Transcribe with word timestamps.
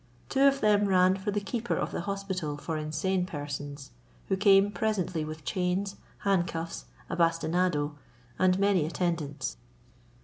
Two 0.29 0.47
of 0.47 0.61
them 0.61 0.87
ran 0.87 1.15
for 1.15 1.29
the 1.29 1.39
keeper 1.39 1.75
of 1.75 1.91
the 1.91 2.01
hospital 2.01 2.57
for 2.57 2.75
insane 2.75 3.27
persons, 3.27 3.91
who 4.29 4.35
came 4.35 4.71
presently 4.71 5.23
with 5.23 5.45
chains, 5.45 5.95
handcuffs, 6.25 6.85
a 7.07 7.15
bastinado, 7.15 7.93
and 8.39 8.57
many 8.57 8.83
attendants. 8.83 9.57